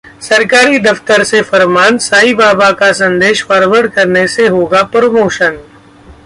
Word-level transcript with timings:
सरकारी 0.21 0.79
दफ्तर 0.79 1.23
से 1.23 1.41
फरमान- 1.41 1.99
साईबाबा 2.01 2.71
का 2.71 2.91
संदेश 2.93 3.43
फारवर्ड 3.43 3.91
करने 3.91 4.27
से 4.27 4.47
होगा 4.47 4.83
प्रमोशन! 4.93 5.59